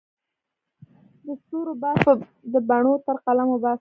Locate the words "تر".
3.05-3.15